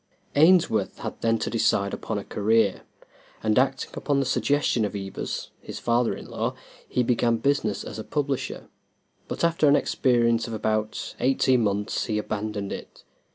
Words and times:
Ainsworth 0.35 0.97
had 0.97 1.21
then 1.21 1.37
to 1.37 1.51
decide 1.51 1.93
upon 1.93 2.17
a 2.17 2.23
career, 2.23 2.81
and, 3.43 3.59
acting 3.59 3.91
upon 3.93 4.19
the 4.19 4.25
suggestion 4.25 4.83
of 4.83 4.95
Ebers, 4.95 5.51
his 5.61 5.77
father 5.77 6.15
in 6.15 6.25
law, 6.25 6.55
he 6.89 7.03
began 7.03 7.37
business 7.37 7.83
as 7.83 7.99
a 7.99 8.03
publisher; 8.03 8.67
but 9.27 9.43
after 9.43 9.67
an 9.67 9.75
experience 9.75 10.47
of 10.47 10.55
about 10.55 11.13
eighteen 11.19 11.61
months 11.63 12.05
he 12.05 12.17
abandoned 12.17 12.73
it. 12.73 13.03